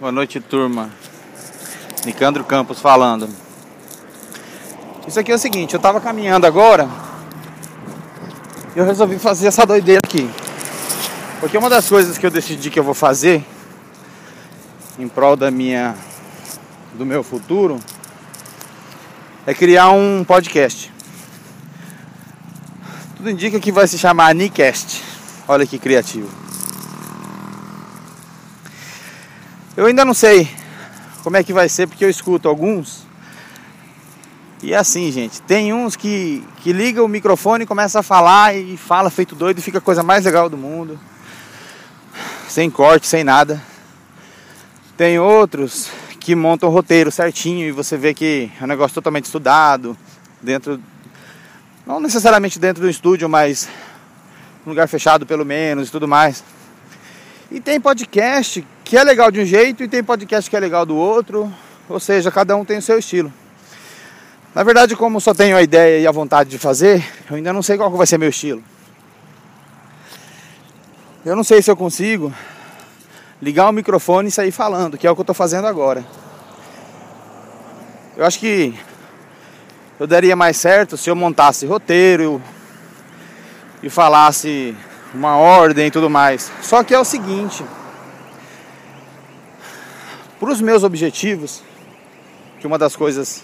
Boa 0.00 0.10
noite, 0.10 0.40
turma. 0.40 0.90
Nicandro 2.04 2.42
Campos 2.42 2.80
falando. 2.80 3.28
Isso 5.06 5.20
aqui 5.20 5.30
é 5.30 5.36
o 5.36 5.38
seguinte, 5.38 5.72
eu 5.72 5.78
tava 5.78 6.00
caminhando 6.00 6.48
agora 6.48 6.88
e 8.74 8.78
eu 8.78 8.84
resolvi 8.84 9.20
fazer 9.20 9.46
essa 9.46 9.64
doideira 9.64 10.00
aqui. 10.04 10.28
Porque 11.38 11.56
uma 11.56 11.70
das 11.70 11.88
coisas 11.88 12.18
que 12.18 12.26
eu 12.26 12.30
decidi 12.30 12.70
que 12.70 12.78
eu 12.78 12.82
vou 12.82 12.92
fazer 12.92 13.44
em 14.98 15.06
prol 15.06 15.36
da 15.36 15.48
minha 15.48 15.94
do 16.94 17.06
meu 17.06 17.22
futuro 17.22 17.78
é 19.46 19.54
criar 19.54 19.90
um 19.90 20.24
podcast. 20.24 20.92
Tudo 23.16 23.30
indica 23.30 23.60
que 23.60 23.70
vai 23.70 23.86
se 23.86 23.96
chamar 23.96 24.34
Nicast. 24.34 25.04
Olha 25.46 25.64
que 25.64 25.78
criativo. 25.78 26.43
Eu 29.76 29.86
ainda 29.86 30.04
não 30.04 30.14
sei 30.14 30.48
como 31.24 31.36
é 31.36 31.42
que 31.42 31.52
vai 31.52 31.68
ser, 31.68 31.88
porque 31.88 32.04
eu 32.04 32.10
escuto 32.10 32.48
alguns. 32.48 33.04
E 34.62 34.72
é 34.72 34.76
assim, 34.76 35.10
gente, 35.10 35.42
tem 35.42 35.72
uns 35.72 35.96
que, 35.96 36.44
que 36.58 36.72
liga 36.72 37.02
o 37.02 37.08
microfone 37.08 37.64
e 37.64 37.66
começa 37.66 37.98
a 37.98 38.02
falar 38.02 38.54
e 38.54 38.76
fala 38.76 39.10
feito 39.10 39.34
doido 39.34 39.58
e 39.58 39.62
fica 39.62 39.78
a 39.78 39.80
coisa 39.80 40.02
mais 40.04 40.24
legal 40.24 40.48
do 40.48 40.56
mundo. 40.56 40.98
Sem 42.48 42.70
corte, 42.70 43.08
sem 43.08 43.24
nada. 43.24 43.60
Tem 44.96 45.18
outros 45.18 45.90
que 46.20 46.36
montam 46.36 46.68
o 46.68 46.72
roteiro 46.72 47.10
certinho 47.10 47.66
e 47.66 47.72
você 47.72 47.96
vê 47.96 48.14
que 48.14 48.52
é 48.60 48.62
um 48.62 48.68
negócio 48.68 48.94
totalmente 48.94 49.24
estudado, 49.24 49.96
dentro. 50.40 50.80
Não 51.84 51.98
necessariamente 51.98 52.60
dentro 52.60 52.80
do 52.80 52.88
estúdio, 52.88 53.28
mas 53.28 53.68
um 54.64 54.70
lugar 54.70 54.86
fechado 54.86 55.26
pelo 55.26 55.44
menos 55.44 55.88
e 55.88 55.90
tudo 55.90 56.06
mais. 56.06 56.44
E 57.50 57.60
tem 57.60 57.80
podcast 57.80 58.64
que 58.94 58.98
é 58.98 59.02
legal 59.02 59.28
de 59.28 59.40
um 59.40 59.44
jeito 59.44 59.82
e 59.82 59.88
tem 59.88 60.04
podcast 60.04 60.48
que 60.48 60.56
é 60.56 60.60
legal 60.60 60.86
do 60.86 60.94
outro. 60.94 61.52
Ou 61.88 61.98
seja, 61.98 62.30
cada 62.30 62.54
um 62.54 62.64
tem 62.64 62.78
o 62.78 62.82
seu 62.82 62.96
estilo. 62.96 63.32
Na 64.54 64.62
verdade, 64.62 64.94
como 64.94 65.20
só 65.20 65.34
tenho 65.34 65.56
a 65.56 65.62
ideia 65.62 65.98
e 65.98 66.06
a 66.06 66.12
vontade 66.12 66.48
de 66.48 66.58
fazer, 66.58 67.04
eu 67.28 67.34
ainda 67.34 67.52
não 67.52 67.60
sei 67.60 67.76
qual 67.76 67.90
vai 67.90 68.06
ser 68.06 68.18
meu 68.18 68.28
estilo. 68.28 68.62
Eu 71.24 71.34
não 71.34 71.42
sei 71.42 71.60
se 71.60 71.68
eu 71.68 71.76
consigo 71.76 72.32
ligar 73.42 73.68
o 73.68 73.72
microfone 73.72 74.28
e 74.28 74.30
sair 74.30 74.52
falando, 74.52 74.96
que 74.96 75.08
é 75.08 75.10
o 75.10 75.16
que 75.16 75.20
eu 75.22 75.24
estou 75.24 75.34
fazendo 75.34 75.66
agora. 75.66 76.06
Eu 78.16 78.24
acho 78.24 78.38
que 78.38 78.78
eu 79.98 80.06
daria 80.06 80.36
mais 80.36 80.56
certo 80.56 80.96
se 80.96 81.10
eu 81.10 81.16
montasse 81.16 81.66
roteiro 81.66 82.40
e 83.82 83.90
falasse 83.90 84.72
uma 85.12 85.36
ordem 85.36 85.88
e 85.88 85.90
tudo 85.90 86.08
mais. 86.08 86.52
Só 86.62 86.84
que 86.84 86.94
é 86.94 86.98
o 87.00 87.04
seguinte, 87.04 87.64
para 90.38 90.50
os 90.50 90.60
meus 90.60 90.82
objetivos, 90.82 91.62
que 92.60 92.66
uma 92.66 92.78
das 92.78 92.96
coisas 92.96 93.42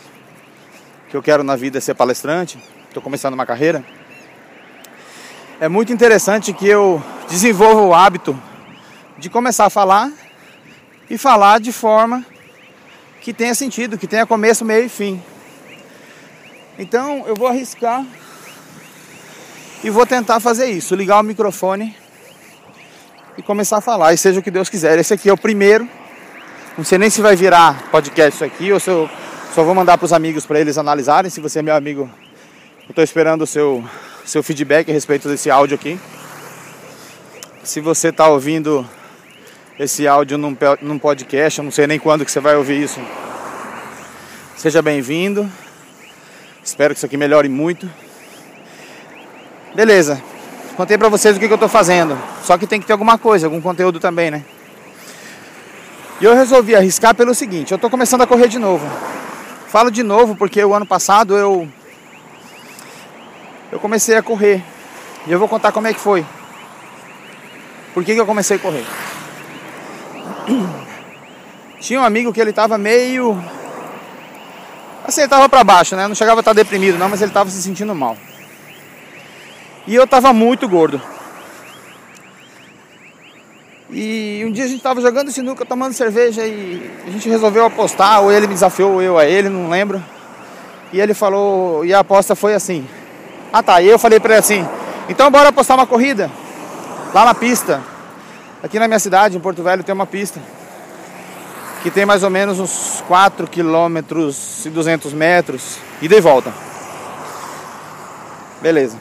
que 1.08 1.16
eu 1.16 1.22
quero 1.22 1.42
na 1.42 1.56
vida 1.56 1.78
é 1.78 1.80
ser 1.80 1.94
palestrante, 1.94 2.58
estou 2.88 3.02
começando 3.02 3.34
uma 3.34 3.46
carreira, 3.46 3.84
é 5.60 5.68
muito 5.68 5.92
interessante 5.92 6.52
que 6.52 6.66
eu 6.66 7.02
desenvolva 7.28 7.82
o 7.82 7.94
hábito 7.94 8.40
de 9.18 9.28
começar 9.28 9.66
a 9.66 9.70
falar 9.70 10.10
e 11.08 11.18
falar 11.18 11.60
de 11.60 11.70
forma 11.70 12.24
que 13.20 13.34
tenha 13.34 13.54
sentido, 13.54 13.98
que 13.98 14.06
tenha 14.06 14.26
começo, 14.26 14.64
meio 14.64 14.86
e 14.86 14.88
fim. 14.88 15.22
Então 16.78 17.24
eu 17.26 17.36
vou 17.36 17.46
arriscar 17.46 18.06
e 19.84 19.90
vou 19.90 20.06
tentar 20.06 20.40
fazer 20.40 20.70
isso, 20.70 20.94
ligar 20.94 21.20
o 21.20 21.22
microfone 21.22 21.94
e 23.36 23.42
começar 23.42 23.78
a 23.78 23.80
falar, 23.80 24.12
e 24.12 24.18
seja 24.18 24.40
o 24.40 24.42
que 24.42 24.50
Deus 24.50 24.68
quiser. 24.68 24.98
Esse 24.98 25.14
aqui 25.14 25.28
é 25.28 25.32
o 25.32 25.36
primeiro. 25.36 25.88
Não 26.80 26.84
sei 26.86 26.96
nem 26.96 27.10
se 27.10 27.20
vai 27.20 27.36
virar 27.36 27.90
podcast 27.90 28.36
isso 28.36 28.42
aqui, 28.42 28.72
ou 28.72 28.80
se 28.80 28.88
eu 28.88 29.06
só 29.54 29.62
vou 29.62 29.74
mandar 29.74 29.98
para 29.98 30.06
os 30.06 30.14
amigos 30.14 30.46
para 30.46 30.58
eles 30.58 30.78
analisarem. 30.78 31.30
Se 31.30 31.38
você 31.38 31.58
é 31.58 31.62
meu 31.62 31.74
amigo, 31.74 32.08
eu 32.84 32.88
estou 32.88 33.04
esperando 33.04 33.42
o 33.42 33.46
seu, 33.46 33.84
seu 34.24 34.42
feedback 34.42 34.88
a 34.88 34.94
respeito 34.94 35.28
desse 35.28 35.50
áudio 35.50 35.74
aqui. 35.74 36.00
Se 37.62 37.82
você 37.82 38.08
está 38.08 38.28
ouvindo 38.28 38.88
esse 39.78 40.08
áudio 40.08 40.38
num, 40.38 40.56
num 40.80 40.98
podcast, 40.98 41.58
eu 41.58 41.64
não 41.64 41.70
sei 41.70 41.86
nem 41.86 41.98
quando 41.98 42.24
que 42.24 42.32
você 42.32 42.40
vai 42.40 42.56
ouvir 42.56 42.82
isso. 42.82 42.98
Seja 44.56 44.80
bem-vindo. 44.80 45.46
Espero 46.64 46.94
que 46.94 46.98
isso 46.98 47.04
aqui 47.04 47.18
melhore 47.18 47.50
muito. 47.50 47.90
Beleza. 49.74 50.22
Contei 50.78 50.96
pra 50.96 51.10
vocês 51.10 51.36
o 51.36 51.38
que, 51.38 51.46
que 51.46 51.52
eu 51.52 51.58
tô 51.58 51.68
fazendo. 51.68 52.18
Só 52.42 52.56
que 52.56 52.66
tem 52.66 52.80
que 52.80 52.86
ter 52.86 52.94
alguma 52.94 53.18
coisa, 53.18 53.46
algum 53.46 53.60
conteúdo 53.60 54.00
também, 54.00 54.30
né? 54.30 54.42
E 56.20 56.24
eu 56.24 56.34
resolvi 56.34 56.76
arriscar 56.76 57.14
pelo 57.14 57.34
seguinte, 57.34 57.72
eu 57.72 57.78
tô 57.78 57.88
começando 57.88 58.20
a 58.20 58.26
correr 58.26 58.46
de 58.46 58.58
novo. 58.58 58.86
Falo 59.68 59.90
de 59.90 60.02
novo 60.02 60.36
porque 60.36 60.62
o 60.62 60.74
ano 60.74 60.84
passado 60.84 61.36
eu 61.36 61.66
eu 63.72 63.78
comecei 63.78 64.16
a 64.16 64.22
correr. 64.22 64.62
E 65.26 65.32
eu 65.32 65.38
vou 65.38 65.48
contar 65.48 65.72
como 65.72 65.86
é 65.86 65.94
que 65.94 66.00
foi. 66.00 66.26
Por 67.94 68.04
que, 68.04 68.14
que 68.14 68.20
eu 68.20 68.26
comecei 68.26 68.56
a 68.56 68.60
correr? 68.60 68.84
Tinha 71.80 72.00
um 72.00 72.04
amigo 72.04 72.32
que 72.32 72.40
ele 72.40 72.52
tava 72.52 72.76
meio 72.76 73.42
assim, 75.04 75.22
ele 75.22 75.30
tava 75.30 75.48
para 75.48 75.64
baixo, 75.64 75.96
né? 75.96 76.06
Não 76.06 76.14
chegava 76.14 76.40
a 76.40 76.42
estar 76.42 76.52
deprimido 76.52 76.98
não, 76.98 77.08
mas 77.08 77.22
ele 77.22 77.32
tava 77.32 77.48
se 77.48 77.62
sentindo 77.62 77.94
mal. 77.94 78.16
E 79.86 79.94
eu 79.94 80.06
tava 80.06 80.32
muito 80.32 80.68
gordo. 80.68 81.00
E 83.92 84.44
um 84.46 84.52
dia 84.52 84.64
a 84.64 84.68
gente 84.68 84.82
tava 84.82 85.00
jogando 85.00 85.32
sinuca, 85.32 85.64
tomando 85.66 85.92
cerveja 85.92 86.46
e 86.46 86.90
a 87.06 87.10
gente 87.10 87.28
resolveu 87.28 87.64
apostar, 87.64 88.22
ou 88.22 88.30
ele 88.30 88.46
me 88.46 88.54
desafiou, 88.54 88.92
ou 88.94 89.02
eu 89.02 89.18
a 89.18 89.26
ele, 89.26 89.48
não 89.48 89.68
lembro. 89.68 90.02
E 90.92 91.00
ele 91.00 91.12
falou, 91.12 91.84
e 91.84 91.92
a 91.92 92.00
aposta 92.00 92.36
foi 92.36 92.54
assim. 92.54 92.86
Ah 93.52 93.62
tá, 93.62 93.82
e 93.82 93.88
eu 93.88 93.98
falei 93.98 94.20
pra 94.20 94.34
ele 94.34 94.40
assim, 94.40 94.68
então 95.08 95.28
bora 95.30 95.48
apostar 95.48 95.76
uma 95.76 95.86
corrida 95.86 96.30
lá 97.12 97.24
na 97.24 97.34
pista. 97.34 97.82
Aqui 98.62 98.78
na 98.78 98.86
minha 98.86 99.00
cidade, 99.00 99.36
em 99.36 99.40
Porto 99.40 99.62
Velho, 99.62 99.82
tem 99.82 99.94
uma 99.94 100.06
pista 100.06 100.40
que 101.82 101.90
tem 101.90 102.04
mais 102.04 102.22
ou 102.22 102.30
menos 102.30 102.60
uns 102.60 103.02
4 103.08 103.46
quilômetros 103.46 104.66
e 104.66 104.70
200 104.70 105.12
metros 105.14 105.78
e 106.00 106.06
de 106.06 106.20
volta. 106.20 106.52
Beleza. 108.60 108.98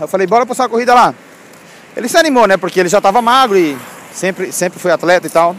Eu 0.00 0.08
falei, 0.08 0.26
bora 0.26 0.46
passar 0.46 0.62
uma 0.62 0.68
corrida 0.68 0.94
lá. 0.94 1.12
Ele 1.96 2.08
se 2.08 2.16
animou, 2.16 2.46
né? 2.46 2.56
Porque 2.56 2.80
ele 2.80 2.88
já 2.88 2.98
estava 2.98 3.20
magro 3.20 3.58
e 3.58 3.76
sempre, 4.14 4.52
sempre 4.52 4.78
foi 4.78 4.92
atleta 4.92 5.26
e 5.26 5.30
tal. 5.30 5.54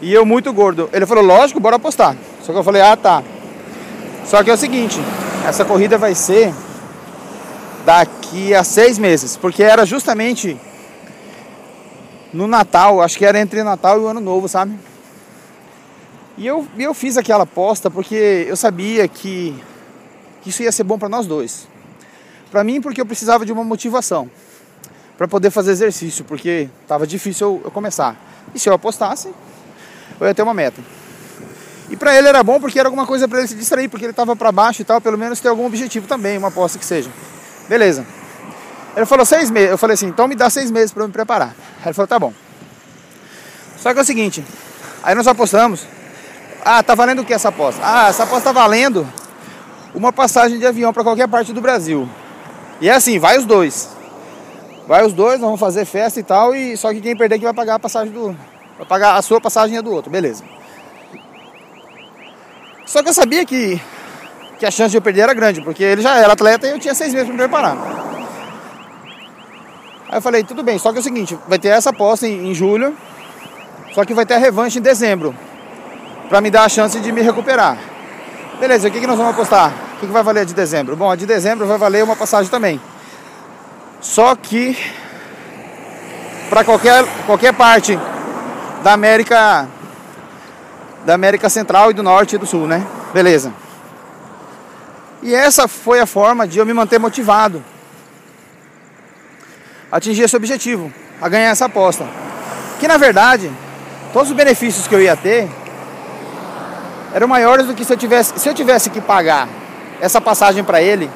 E 0.00 0.12
eu 0.12 0.24
muito 0.24 0.52
gordo. 0.52 0.88
Ele 0.92 1.06
falou, 1.06 1.24
lógico, 1.24 1.58
bora 1.58 1.76
apostar. 1.76 2.16
Só 2.42 2.52
que 2.52 2.58
eu 2.58 2.62
falei, 2.64 2.82
ah 2.82 2.96
tá. 2.96 3.22
Só 4.26 4.44
que 4.44 4.50
é 4.50 4.52
o 4.52 4.56
seguinte, 4.56 5.00
essa 5.46 5.64
corrida 5.64 5.96
vai 5.96 6.14
ser 6.14 6.52
daqui 7.84 8.54
a 8.54 8.62
seis 8.62 8.98
meses. 8.98 9.36
Porque 9.36 9.62
era 9.62 9.86
justamente 9.86 10.56
no 12.32 12.46
Natal, 12.46 13.00
acho 13.00 13.16
que 13.16 13.24
era 13.24 13.40
entre 13.40 13.62
Natal 13.62 13.98
e 13.98 14.04
o 14.04 14.08
Ano 14.08 14.20
Novo, 14.20 14.48
sabe? 14.48 14.78
E 16.36 16.46
eu, 16.46 16.66
eu 16.76 16.92
fiz 16.92 17.16
aquela 17.16 17.44
aposta 17.44 17.90
porque 17.90 18.44
eu 18.48 18.56
sabia 18.56 19.06
que 19.06 19.54
isso 20.44 20.62
ia 20.62 20.72
ser 20.72 20.82
bom 20.82 20.98
para 20.98 21.08
nós 21.08 21.26
dois. 21.26 21.68
Para 22.50 22.64
mim, 22.64 22.80
porque 22.80 23.00
eu 23.00 23.06
precisava 23.06 23.46
de 23.46 23.52
uma 23.52 23.64
motivação 23.64 24.28
para 25.16 25.28
poder 25.28 25.50
fazer 25.50 25.72
exercício, 25.72 26.24
porque 26.24 26.68
estava 26.82 27.06
difícil 27.06 27.60
eu, 27.64 27.70
começar. 27.70 28.16
E 28.54 28.58
se 28.58 28.68
eu 28.68 28.74
apostasse, 28.74 29.32
eu 30.20 30.26
ia 30.26 30.34
ter 30.34 30.42
uma 30.42 30.54
meta. 30.54 30.80
E 31.90 31.96
para 31.96 32.16
ele 32.16 32.28
era 32.28 32.42
bom 32.42 32.58
porque 32.58 32.78
era 32.78 32.88
alguma 32.88 33.06
coisa 33.06 33.28
para 33.28 33.38
ele 33.38 33.48
se 33.48 33.54
distrair, 33.54 33.88
porque 33.88 34.04
ele 34.04 34.10
estava 34.10 34.34
para 34.34 34.50
baixo 34.50 34.82
e 34.82 34.84
tal, 34.84 35.00
pelo 35.00 35.18
menos 35.18 35.40
ter 35.40 35.48
algum 35.48 35.66
objetivo 35.66 36.06
também, 36.06 36.38
uma 36.38 36.48
aposta 36.48 36.78
que 36.78 36.84
seja. 36.84 37.10
Beleza. 37.68 38.06
Ele 38.96 39.06
falou 39.06 39.24
seis 39.24 39.50
meses. 39.50 39.70
Eu 39.70 39.78
falei 39.78 39.94
assim, 39.94 40.06
então 40.06 40.26
me 40.26 40.34
dá 40.34 40.48
seis 40.48 40.70
meses 40.70 40.92
para 40.92 41.02
eu 41.02 41.08
me 41.08 41.12
preparar. 41.12 41.54
Aí 41.80 41.86
ele 41.86 41.94
falou, 41.94 42.06
tá 42.06 42.18
bom. 42.18 42.32
Só 43.78 43.92
que 43.92 43.98
é 43.98 44.02
o 44.02 44.04
seguinte, 44.04 44.44
aí 45.02 45.14
nós 45.14 45.26
apostamos. 45.26 45.86
Ah, 46.64 46.82
tá 46.82 46.94
valendo 46.94 47.20
o 47.20 47.24
que 47.24 47.34
essa 47.34 47.50
aposta? 47.50 47.82
Ah, 47.84 48.08
essa 48.08 48.22
aposta 48.22 48.44
tá 48.44 48.52
valendo 48.52 49.06
uma 49.94 50.12
passagem 50.12 50.58
de 50.58 50.66
avião 50.66 50.92
para 50.92 51.04
qualquer 51.04 51.28
parte 51.28 51.52
do 51.52 51.60
Brasil. 51.60 52.08
E 52.80 52.88
é 52.88 52.94
assim, 52.94 53.18
vai 53.18 53.36
os 53.38 53.44
dois. 53.44 53.90
Vai 54.86 55.04
os 55.04 55.14
dois, 55.14 55.40
vamos 55.40 55.58
fazer 55.58 55.84
festa 55.86 56.20
e 56.20 56.22
tal, 56.22 56.54
e 56.54 56.76
só 56.76 56.92
que 56.92 57.00
quem 57.00 57.16
perder 57.16 57.38
que 57.38 57.44
vai 57.44 57.54
pagar 57.54 57.76
a 57.76 57.78
passagem 57.78 58.12
do. 58.12 58.36
Vai 58.76 58.86
pagar 58.86 59.16
a 59.16 59.22
sua 59.22 59.40
passagem 59.40 59.76
e 59.76 59.78
a 59.78 59.80
do 59.80 59.90
outro, 59.90 60.10
beleza. 60.10 60.44
Só 62.84 63.02
que 63.02 63.08
eu 63.08 63.14
sabia 63.14 63.46
que, 63.46 63.80
que 64.58 64.66
a 64.66 64.70
chance 64.70 64.90
de 64.90 64.98
eu 64.98 65.02
perder 65.02 65.22
era 65.22 65.32
grande, 65.32 65.62
porque 65.62 65.82
ele 65.82 66.02
já 66.02 66.18
era 66.18 66.34
atleta 66.34 66.66
e 66.66 66.70
eu 66.70 66.78
tinha 66.78 66.94
seis 66.94 67.14
meses 67.14 67.26
para 67.26 67.32
me 67.32 67.38
preparar. 67.38 67.76
Aí 70.10 70.18
eu 70.18 70.22
falei, 70.22 70.44
tudo 70.44 70.62
bem, 70.62 70.78
só 70.78 70.92
que 70.92 70.98
é 70.98 71.00
o 71.00 71.04
seguinte, 71.04 71.38
vai 71.48 71.58
ter 71.58 71.68
essa 71.68 71.90
aposta 71.90 72.26
em, 72.26 72.50
em 72.50 72.54
julho, 72.54 72.94
só 73.94 74.04
que 74.04 74.12
vai 74.12 74.26
ter 74.26 74.34
a 74.34 74.38
revanche 74.38 74.78
em 74.78 74.82
dezembro, 74.82 75.34
para 76.28 76.42
me 76.42 76.50
dar 76.50 76.64
a 76.64 76.68
chance 76.68 77.00
de 77.00 77.10
me 77.10 77.22
recuperar. 77.22 77.78
Beleza, 78.60 78.88
o 78.88 78.90
que, 78.90 79.00
que 79.00 79.06
nós 79.06 79.16
vamos 79.16 79.32
apostar? 79.32 79.72
O 79.96 80.00
que, 80.00 80.06
que 80.06 80.12
vai 80.12 80.22
valer 80.22 80.44
de 80.44 80.52
dezembro? 80.52 80.94
Bom, 80.94 81.10
a 81.10 81.16
de 81.16 81.24
dezembro 81.24 81.66
vai 81.66 81.78
valer 81.78 82.04
uma 82.04 82.14
passagem 82.14 82.50
também. 82.50 82.78
Só 84.04 84.36
que 84.36 84.76
para 86.50 86.62
qualquer, 86.62 87.04
qualquer 87.24 87.54
parte 87.54 87.98
da 88.82 88.92
América 88.92 89.66
da 91.06 91.14
América 91.14 91.48
Central 91.48 91.90
e 91.90 91.94
do 91.94 92.02
Norte 92.02 92.36
e 92.36 92.38
do 92.38 92.46
Sul, 92.46 92.66
né? 92.66 92.86
Beleza. 93.14 93.52
E 95.22 95.34
essa 95.34 95.66
foi 95.66 96.00
a 96.00 96.06
forma 96.06 96.46
de 96.46 96.58
eu 96.58 96.66
me 96.66 96.74
manter 96.74 96.98
motivado 96.98 97.64
atingir 99.90 100.22
esse 100.22 100.36
objetivo, 100.36 100.92
a 101.20 101.28
ganhar 101.28 101.48
essa 101.48 101.64
aposta. 101.64 102.06
Que 102.78 102.86
na 102.86 102.98
verdade, 102.98 103.50
todos 104.12 104.28
os 104.28 104.36
benefícios 104.36 104.86
que 104.86 104.94
eu 104.94 105.00
ia 105.00 105.16
ter 105.16 105.48
eram 107.14 107.26
maiores 107.26 107.66
do 107.66 107.74
que 107.74 107.86
se 107.86 107.92
eu 107.92 107.96
tivesse, 107.96 108.38
se 108.38 108.48
eu 108.48 108.54
tivesse 108.54 108.90
que 108.90 109.00
pagar 109.00 109.48
essa 109.98 110.20
passagem 110.20 110.62
para 110.62 110.82
ele 110.82 111.10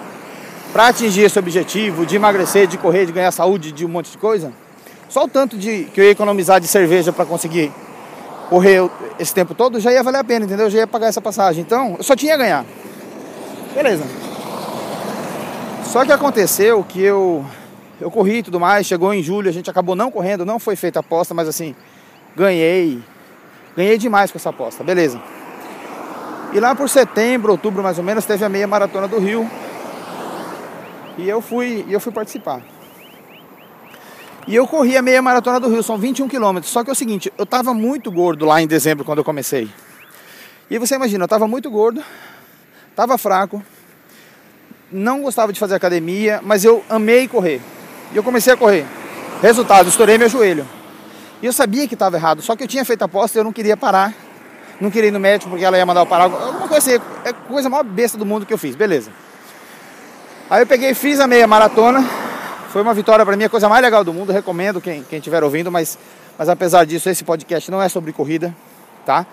para 0.72 0.88
atingir 0.88 1.22
esse 1.22 1.38
objetivo 1.38 2.04
de 2.04 2.16
emagrecer, 2.16 2.66
de 2.66 2.78
correr, 2.78 3.06
de 3.06 3.12
ganhar 3.12 3.30
saúde, 3.32 3.72
de 3.72 3.84
um 3.84 3.88
monte 3.88 4.10
de 4.10 4.18
coisa. 4.18 4.52
Só 5.08 5.24
o 5.24 5.28
tanto 5.28 5.56
de 5.56 5.84
que 5.92 6.00
eu 6.00 6.04
ia 6.04 6.10
economizar 6.10 6.60
de 6.60 6.68
cerveja 6.68 7.12
para 7.12 7.24
conseguir 7.24 7.72
correr 8.48 8.88
esse 9.18 9.34
tempo 9.34 9.54
todo 9.54 9.78
já 9.80 9.92
ia 9.92 10.02
valer 10.02 10.18
a 10.18 10.24
pena, 10.24 10.44
entendeu? 10.44 10.66
Eu 10.66 10.70
já 10.70 10.78
ia 10.78 10.86
pagar 10.86 11.08
essa 11.08 11.20
passagem. 11.20 11.62
Então, 11.62 11.96
eu 11.98 12.04
só 12.04 12.14
tinha 12.14 12.34
a 12.34 12.36
ganhar. 12.36 12.64
Beleza. 13.74 14.04
Só 15.84 16.04
que 16.04 16.12
aconteceu 16.12 16.84
que 16.84 17.02
eu 17.02 17.44
eu 18.00 18.10
corri 18.10 18.38
e 18.38 18.42
tudo 18.42 18.60
mais, 18.60 18.86
chegou 18.86 19.12
em 19.12 19.22
julho, 19.22 19.48
a 19.48 19.52
gente 19.52 19.68
acabou 19.68 19.96
não 19.96 20.10
correndo, 20.10 20.46
não 20.46 20.58
foi 20.58 20.76
feita 20.76 20.98
a 20.98 21.00
aposta, 21.00 21.34
mas 21.34 21.48
assim, 21.48 21.74
ganhei. 22.36 23.02
Ganhei 23.76 23.98
demais 23.98 24.30
com 24.30 24.38
essa 24.38 24.50
aposta, 24.50 24.84
beleza. 24.84 25.20
E 26.52 26.60
lá 26.60 26.74
por 26.74 26.88
setembro, 26.88 27.52
outubro 27.52 27.82
mais 27.82 27.98
ou 27.98 28.04
menos, 28.04 28.24
teve 28.24 28.44
a 28.44 28.48
meia 28.48 28.66
maratona 28.66 29.08
do 29.08 29.18
Rio. 29.18 29.48
E 31.18 31.28
eu 31.28 31.42
fui, 31.42 31.84
eu 31.88 31.98
fui 31.98 32.12
participar. 32.12 32.62
E 34.46 34.54
eu 34.54 34.66
corri 34.66 34.96
a 34.96 35.02
meia 35.02 35.20
maratona 35.20 35.58
do 35.58 35.68
Rio, 35.68 35.82
são 35.82 35.98
21 35.98 36.28
quilômetros. 36.28 36.72
Só 36.72 36.84
que 36.84 36.90
é 36.90 36.92
o 36.92 36.96
seguinte, 36.96 37.30
eu 37.36 37.44
tava 37.44 37.74
muito 37.74 38.10
gordo 38.10 38.46
lá 38.46 38.62
em 38.62 38.66
dezembro 38.66 39.04
quando 39.04 39.18
eu 39.18 39.24
comecei. 39.24 39.68
E 40.70 40.78
você 40.78 40.94
imagina, 40.94 41.24
eu 41.24 41.28
tava 41.28 41.48
muito 41.48 41.68
gordo, 41.70 42.02
tava 42.94 43.18
fraco, 43.18 43.62
não 44.92 45.22
gostava 45.22 45.52
de 45.52 45.58
fazer 45.58 45.74
academia, 45.74 46.40
mas 46.42 46.64
eu 46.64 46.84
amei 46.88 47.26
correr. 47.26 47.60
E 48.12 48.16
eu 48.16 48.22
comecei 48.22 48.52
a 48.52 48.56
correr. 48.56 48.86
Resultado, 49.42 49.88
estourei 49.88 50.18
meu 50.18 50.28
joelho. 50.28 50.66
E 51.42 51.46
eu 51.46 51.52
sabia 51.52 51.86
que 51.88 51.94
estava 51.94 52.16
errado, 52.16 52.42
só 52.42 52.54
que 52.54 52.62
eu 52.62 52.68
tinha 52.68 52.84
feito 52.84 53.02
a 53.02 53.06
aposta 53.06 53.36
e 53.36 53.40
eu 53.40 53.44
não 53.44 53.52
queria 53.52 53.76
parar. 53.76 54.14
Não 54.80 54.90
queria 54.90 55.08
ir 55.08 55.12
no 55.12 55.18
médico 55.18 55.50
porque 55.50 55.64
ela 55.64 55.76
ia 55.76 55.84
mandar 55.84 56.00
eu 56.00 56.06
parar. 56.06 56.24
Alguma 56.24 56.68
coisa 56.68 56.78
assim, 56.78 57.04
é 57.24 57.30
a 57.30 57.32
coisa 57.34 57.68
mais 57.68 57.84
besta 57.86 58.16
do 58.16 58.24
mundo 58.24 58.46
que 58.46 58.54
eu 58.54 58.58
fiz, 58.58 58.76
beleza. 58.76 59.10
Aí 60.50 60.62
eu 60.62 60.66
peguei 60.66 60.94
fiz 60.94 61.20
a 61.20 61.26
meia 61.26 61.46
maratona. 61.46 62.02
Foi 62.70 62.80
uma 62.80 62.94
vitória 62.94 63.24
para 63.24 63.36
mim, 63.36 63.44
a 63.44 63.48
coisa 63.48 63.68
mais 63.68 63.82
legal 63.82 64.02
do 64.02 64.14
mundo. 64.14 64.32
Recomendo 64.32 64.80
quem 64.80 65.02
quem 65.02 65.18
estiver 65.18 65.44
ouvindo, 65.44 65.70
mas, 65.70 65.98
mas 66.38 66.48
apesar 66.48 66.86
disso, 66.86 67.10
esse 67.10 67.22
podcast 67.22 67.70
não 67.70 67.82
é 67.82 67.88
sobre 67.88 68.12
corrida, 68.12 68.54
tá? 69.04 69.26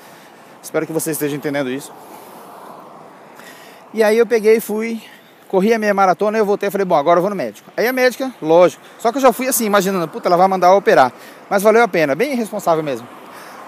Espero 0.61 0.85
que 0.85 0.91
você 0.91 1.11
esteja 1.11 1.35
entendendo 1.35 1.69
isso. 1.69 1.93
E 3.93 4.03
aí 4.03 4.17
eu 4.17 4.25
peguei 4.25 4.57
e 4.57 4.59
fui 4.59 5.01
corri 5.47 5.73
a 5.73 5.79
minha 5.79 5.93
maratona 5.93 6.37
eu 6.37 6.45
voltei 6.45 6.67
e 6.67 6.71
falei, 6.71 6.83
bom, 6.83 6.95
agora 6.95 7.19
eu 7.19 7.21
vou 7.21 7.29
no 7.29 7.35
médico. 7.35 7.71
Aí 7.77 7.87
a 7.87 7.93
médica, 7.93 8.33
lógico, 8.41 8.83
só 8.99 9.09
que 9.09 9.17
eu 9.17 9.21
já 9.21 9.31
fui 9.31 9.47
assim, 9.47 9.65
imaginando, 9.65 10.05
puta, 10.07 10.27
ela 10.27 10.35
vai 10.35 10.47
mandar 10.49 10.67
eu 10.67 10.73
operar. 10.75 11.13
Mas 11.49 11.63
valeu 11.63 11.81
a 11.81 11.87
pena, 11.87 12.13
bem 12.13 12.33
irresponsável 12.33 12.83
mesmo. 12.83 13.07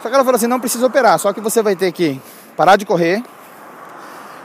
Só 0.02 0.10
que 0.10 0.16
ela 0.16 0.26
falou 0.26 0.36
assim, 0.36 0.48
não 0.48 0.60
precisa 0.60 0.86
operar, 0.86 1.18
só 1.18 1.32
que 1.32 1.40
você 1.40 1.62
vai 1.62 1.76
ter 1.78 1.94
que 1.94 2.20
parar 2.58 2.76
de 2.76 2.86
correr, 2.86 3.24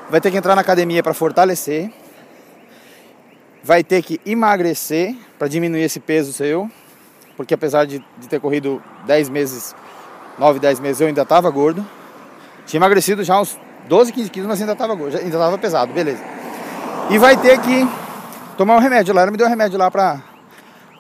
vai 0.09 0.21
ter 0.21 0.31
que 0.31 0.37
entrar 0.37 0.55
na 0.55 0.61
academia 0.61 1.03
para 1.03 1.13
fortalecer, 1.13 1.93
vai 3.63 3.85
ter 3.85 4.03
que 4.03 4.21
emagrecer 4.27 5.17
para 5.39 5.49
diminuir 5.49 5.83
esse 5.83 6.01
peso 6.01 6.33
seu, 6.33 6.71
porque 7.37 7.55
apesar 7.55 7.87
de, 7.87 8.05
de 8.19 8.29
ter 8.29 8.41
corrido 8.41 8.83
10 9.07 9.29
meses, 9.29 9.75
9, 10.39 10.59
10 10.59 10.81
meses, 10.81 11.01
eu 11.01 11.09
ainda 11.09 11.23
estava 11.23 11.51
gordo. 11.51 11.87
Tinha 12.67 12.79
emagrecido 12.79 13.25
já 13.25 13.41
uns 13.41 13.59
12, 13.89 14.13
15 14.13 14.31
quilos, 14.31 14.49
mas 14.49 14.61
ainda 14.61 14.73
estava 14.73 14.95
gordo, 14.95 15.17
ainda 15.17 15.29
estava 15.29 15.59
pesado, 15.59 15.93
beleza. 15.93 16.23
E 17.11 17.19
vai 17.19 17.37
ter 17.37 17.59
que 17.61 17.89
tomar 18.57 18.77
um 18.77 18.81
remédio 18.81 19.15
lá. 19.15 19.23
Ela 19.23 19.31
me 19.31 19.37
deu 19.37 19.47
um 19.47 19.51
remédio 19.51 19.79
lá 19.79 19.91
pra 19.91 20.23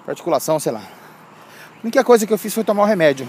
articulação, 0.06 0.58
sei 0.58 0.72
lá. 0.72 0.80
A 0.80 1.82
única 1.82 2.02
coisa 2.04 2.26
que 2.26 2.32
eu 2.32 2.38
fiz 2.38 2.52
foi 2.52 2.64
tomar 2.64 2.82
o 2.82 2.86
um 2.86 2.88
remédio. 2.88 3.28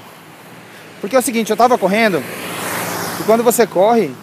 Porque 1.00 1.16
é 1.16 1.20
o 1.20 1.22
seguinte, 1.22 1.50
eu 1.50 1.58
tava 1.58 1.78
correndo 1.78 2.24
e 3.20 3.24
quando 3.26 3.44
você 3.44 3.68
corre, 3.68 4.14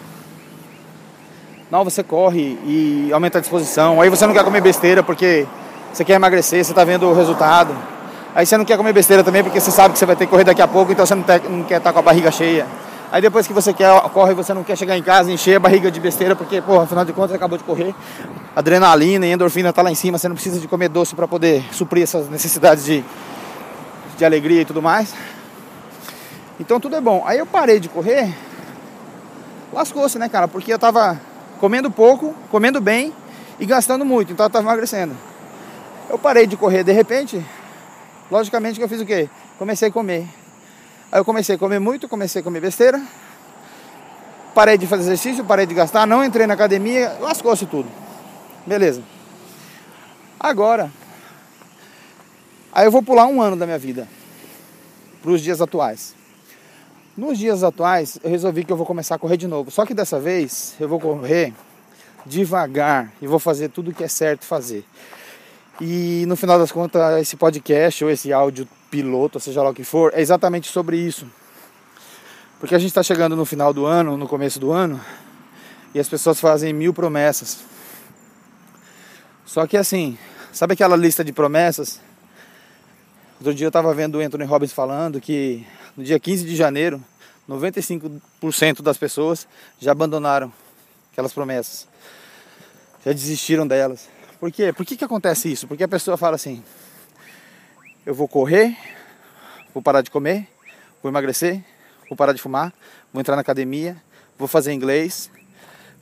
não, 1.71 1.85
você 1.85 2.03
corre 2.03 2.59
e 2.65 3.09
aumenta 3.13 3.37
a 3.37 3.41
disposição. 3.41 4.01
Aí 4.01 4.09
você 4.09 4.27
não 4.27 4.33
quer 4.33 4.43
comer 4.43 4.59
besteira 4.59 5.01
porque 5.01 5.47
você 5.93 6.03
quer 6.03 6.15
emagrecer, 6.15 6.65
você 6.65 6.73
tá 6.73 6.83
vendo 6.83 7.07
o 7.07 7.13
resultado. 7.13 7.73
Aí 8.35 8.45
você 8.45 8.57
não 8.57 8.65
quer 8.65 8.75
comer 8.75 8.91
besteira 8.91 9.23
também 9.23 9.41
porque 9.41 9.57
você 9.57 9.71
sabe 9.71 9.93
que 9.93 9.99
você 9.99 10.05
vai 10.05 10.17
ter 10.17 10.25
que 10.25 10.31
correr 10.31 10.43
daqui 10.43 10.61
a 10.61 10.67
pouco, 10.67 10.91
então 10.91 11.05
você 11.05 11.15
não, 11.15 11.23
não 11.49 11.63
quer 11.63 11.77
estar 11.77 11.89
tá 11.89 11.93
com 11.93 11.99
a 11.99 12.01
barriga 12.01 12.29
cheia. 12.29 12.67
Aí 13.09 13.21
depois 13.21 13.47
que 13.47 13.53
você 13.53 13.71
quer, 13.71 13.89
corre, 14.09 14.33
você 14.33 14.53
não 14.53 14.65
quer 14.65 14.77
chegar 14.77 14.97
em 14.97 15.03
casa, 15.03 15.31
encher 15.31 15.55
a 15.55 15.59
barriga 15.61 15.89
de 15.89 15.99
besteira, 16.01 16.35
porque, 16.35 16.61
pô, 16.61 16.77
afinal 16.81 17.05
de 17.05 17.13
contas, 17.13 17.35
acabou 17.37 17.57
de 17.57 17.63
correr. 17.63 17.95
Adrenalina 18.53 19.25
e 19.25 19.31
endorfina 19.31 19.71
tá 19.71 19.81
lá 19.81 19.91
em 19.91 19.95
cima, 19.95 20.17
você 20.17 20.27
não 20.27 20.35
precisa 20.35 20.59
de 20.59 20.67
comer 20.67 20.89
doce 20.89 21.15
para 21.15 21.27
poder 21.27 21.63
suprir 21.71 22.03
essas 22.03 22.29
necessidades 22.29 22.83
de, 22.83 23.01
de 24.17 24.25
alegria 24.25 24.61
e 24.61 24.65
tudo 24.65 24.81
mais. 24.81 25.13
Então 26.59 26.81
tudo 26.81 26.97
é 26.97 27.01
bom. 27.01 27.23
Aí 27.25 27.37
eu 27.37 27.45
parei 27.45 27.79
de 27.79 27.87
correr, 27.87 28.33
lascou-se, 29.71 30.19
né, 30.19 30.27
cara? 30.27 30.49
Porque 30.49 30.73
eu 30.73 30.79
tava 30.79 31.30
comendo 31.61 31.91
pouco, 31.91 32.33
comendo 32.49 32.81
bem 32.81 33.13
e 33.59 33.67
gastando 33.67 34.03
muito, 34.03 34.33
então 34.33 34.47
eu 34.47 34.49
tava 34.49 34.65
emagrecendo. 34.65 35.15
Eu 36.09 36.17
parei 36.17 36.47
de 36.47 36.57
correr 36.57 36.83
de 36.83 36.91
repente, 36.91 37.45
logicamente 38.31 38.79
que 38.79 38.83
eu 38.83 38.89
fiz 38.89 38.99
o 38.99 39.05
quê? 39.05 39.29
Comecei 39.59 39.89
a 39.89 39.91
comer. 39.91 40.27
Aí 41.11 41.19
eu 41.19 41.23
comecei 41.23 41.55
a 41.55 41.59
comer 41.59 41.77
muito, 41.77 42.09
comecei 42.09 42.41
a 42.41 42.43
comer 42.43 42.61
besteira. 42.61 42.99
Parei 44.55 44.75
de 44.75 44.87
fazer 44.87 45.03
exercício, 45.03 45.45
parei 45.45 45.67
de 45.67 45.75
gastar, 45.75 46.07
não 46.07 46.25
entrei 46.25 46.47
na 46.47 46.55
academia, 46.55 47.15
lascou-se 47.21 47.67
tudo. 47.67 47.87
Beleza. 48.65 49.03
Agora, 50.39 50.91
aí 52.73 52.87
eu 52.87 52.91
vou 52.91 53.03
pular 53.03 53.27
um 53.27 53.39
ano 53.39 53.55
da 53.55 53.67
minha 53.67 53.77
vida 53.77 54.07
para 55.21 55.29
os 55.29 55.41
dias 55.41 55.61
atuais. 55.61 56.15
Nos 57.21 57.37
dias 57.37 57.63
atuais, 57.63 58.17
eu 58.23 58.31
resolvi 58.31 58.65
que 58.65 58.73
eu 58.73 58.75
vou 58.75 58.83
começar 58.83 59.13
a 59.13 59.19
correr 59.19 59.37
de 59.37 59.45
novo. 59.45 59.69
Só 59.69 59.85
que 59.85 59.93
dessa 59.93 60.19
vez 60.19 60.73
eu 60.79 60.89
vou 60.89 60.99
correr 60.99 61.53
devagar 62.25 63.13
e 63.21 63.27
vou 63.27 63.37
fazer 63.37 63.69
tudo 63.69 63.91
o 63.91 63.93
que 63.93 64.03
é 64.03 64.07
certo 64.07 64.43
fazer. 64.43 64.83
E 65.79 66.25
no 66.27 66.35
final 66.35 66.57
das 66.57 66.71
contas, 66.71 67.21
esse 67.21 67.35
podcast 67.35 68.03
ou 68.03 68.09
esse 68.09 68.33
áudio 68.33 68.67
piloto, 68.89 69.39
seja 69.39 69.61
lá 69.61 69.69
o 69.69 69.73
que 69.73 69.83
for, 69.83 70.11
é 70.15 70.19
exatamente 70.19 70.67
sobre 70.69 70.97
isso. 70.97 71.27
Porque 72.59 72.73
a 72.73 72.79
gente 72.79 72.89
está 72.89 73.03
chegando 73.03 73.35
no 73.35 73.45
final 73.45 73.71
do 73.71 73.85
ano, 73.85 74.17
no 74.17 74.27
começo 74.27 74.59
do 74.59 74.71
ano, 74.71 74.99
e 75.93 75.99
as 75.99 76.09
pessoas 76.09 76.39
fazem 76.39 76.73
mil 76.73 76.91
promessas. 76.91 77.59
Só 79.45 79.67
que 79.67 79.77
assim, 79.77 80.17
sabe 80.51 80.73
aquela 80.73 80.95
lista 80.95 81.23
de 81.23 81.31
promessas? 81.31 82.01
Outro 83.37 83.53
dia 83.53 83.67
eu 83.67 83.69
estava 83.69 83.93
vendo 83.93 84.17
o 84.17 84.21
Anthony 84.21 84.45
Robbins 84.45 84.73
falando 84.73 85.21
que 85.21 85.63
no 85.95 86.03
dia 86.03 86.19
15 86.19 86.45
de 86.45 86.55
janeiro, 86.55 86.99
95% 87.51 88.81
das 88.81 88.97
pessoas 88.97 89.47
já 89.79 89.91
abandonaram 89.91 90.51
aquelas 91.11 91.33
promessas. 91.33 91.87
Já 93.05 93.11
desistiram 93.11 93.67
delas. 93.67 94.07
Por 94.39 94.51
quê? 94.51 94.71
Por 94.71 94.85
que, 94.85 94.95
que 94.95 95.03
acontece 95.03 95.51
isso? 95.51 95.67
Porque 95.67 95.83
a 95.83 95.87
pessoa 95.87 96.17
fala 96.17 96.35
assim: 96.35 96.63
eu 98.05 98.13
vou 98.13 98.27
correr, 98.27 98.75
vou 99.73 99.83
parar 99.83 100.01
de 100.01 100.09
comer, 100.09 100.47
vou 101.03 101.11
emagrecer, 101.11 101.63
vou 102.09 102.17
parar 102.17 102.33
de 102.33 102.41
fumar, 102.41 102.73
vou 103.11 103.19
entrar 103.19 103.35
na 103.35 103.41
academia, 103.41 104.01
vou 104.37 104.47
fazer 104.47 104.71
inglês, 104.71 105.29